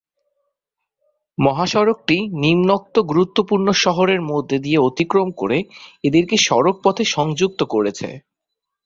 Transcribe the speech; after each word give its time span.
মহাসড়কটি 1.37 2.17
নিম্নোক্ত 2.41 2.95
গুরুত্বপূর্ণ 3.11 3.67
শহরের 3.83 4.21
মধ্যে 4.31 4.57
দিয়ে 4.59 4.79
অতিক্রম 4.81 5.27
করে 5.31 5.57
এদেরকে 6.03 6.35
সড়কপথে 6.47 7.03
সংযুক্ত 7.15 7.61
করেছে। 7.73 8.07